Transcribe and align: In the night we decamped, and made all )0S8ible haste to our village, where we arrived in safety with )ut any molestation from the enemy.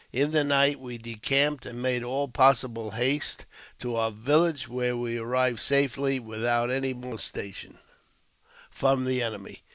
In 0.11 0.31
the 0.31 0.43
night 0.43 0.79
we 0.79 0.97
decamped, 0.97 1.63
and 1.63 1.79
made 1.79 2.03
all 2.03 2.27
)0S8ible 2.27 2.93
haste 2.95 3.45
to 3.77 3.95
our 3.95 4.09
village, 4.09 4.67
where 4.67 4.97
we 4.97 5.19
arrived 5.19 5.59
in 5.59 5.59
safety 5.59 6.19
with 6.19 6.43
)ut 6.43 6.71
any 6.71 6.95
molestation 6.95 7.77
from 8.71 9.05
the 9.05 9.21
enemy. 9.21 9.61